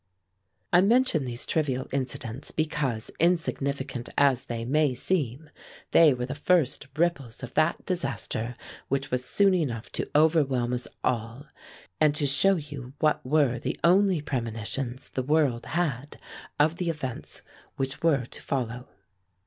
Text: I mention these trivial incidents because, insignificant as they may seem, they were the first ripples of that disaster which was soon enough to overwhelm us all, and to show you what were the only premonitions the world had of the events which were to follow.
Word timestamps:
I 0.73 0.81
mention 0.81 1.25
these 1.25 1.45
trivial 1.45 1.87
incidents 1.91 2.49
because, 2.49 3.11
insignificant 3.19 4.09
as 4.17 4.45
they 4.45 4.65
may 4.65 4.95
seem, 4.95 5.51
they 5.91 6.11
were 6.11 6.25
the 6.25 6.33
first 6.33 6.87
ripples 6.95 7.43
of 7.43 7.53
that 7.53 7.85
disaster 7.85 8.55
which 8.87 9.11
was 9.11 9.23
soon 9.23 9.53
enough 9.53 9.91
to 9.91 10.09
overwhelm 10.15 10.73
us 10.73 10.87
all, 11.03 11.45
and 11.99 12.15
to 12.15 12.25
show 12.25 12.55
you 12.55 12.93
what 12.97 13.23
were 13.23 13.59
the 13.59 13.79
only 13.83 14.21
premonitions 14.21 15.07
the 15.09 15.21
world 15.21 15.67
had 15.67 16.19
of 16.59 16.77
the 16.77 16.89
events 16.89 17.43
which 17.75 18.01
were 18.01 18.25
to 18.25 18.41
follow. 18.41 18.89